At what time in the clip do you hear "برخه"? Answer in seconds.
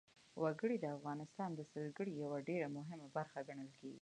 3.15-3.39